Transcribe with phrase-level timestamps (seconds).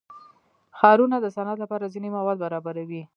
[0.79, 3.01] ښارونه د صنعت لپاره ځینې مواد برابروي.